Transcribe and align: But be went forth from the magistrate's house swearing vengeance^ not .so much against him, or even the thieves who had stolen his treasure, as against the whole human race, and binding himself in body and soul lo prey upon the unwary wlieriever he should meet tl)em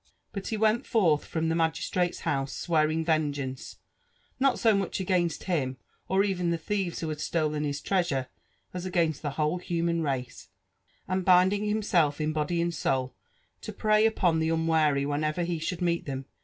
But 0.31 0.49
be 0.49 0.57
went 0.57 0.87
forth 0.87 1.23
from 1.25 1.47
the 1.47 1.53
magistrate's 1.53 2.21
house 2.21 2.53
swearing 2.53 3.05
vengeance^ 3.05 3.75
not 4.39 4.57
.so 4.57 4.73
much 4.75 4.99
against 4.99 5.43
him, 5.43 5.77
or 6.07 6.23
even 6.23 6.49
the 6.49 6.57
thieves 6.57 7.01
who 7.01 7.09
had 7.09 7.21
stolen 7.21 7.63
his 7.65 7.81
treasure, 7.81 8.25
as 8.73 8.83
against 8.83 9.21
the 9.21 9.29
whole 9.37 9.59
human 9.59 10.01
race, 10.01 10.49
and 11.07 11.23
binding 11.23 11.65
himself 11.65 12.19
in 12.19 12.33
body 12.33 12.59
and 12.63 12.73
soul 12.73 13.13
lo 13.67 13.73
prey 13.75 14.07
upon 14.07 14.39
the 14.39 14.49
unwary 14.49 15.03
wlieriever 15.03 15.45
he 15.45 15.59
should 15.59 15.83
meet 15.83 16.07
tl)em 16.07 16.25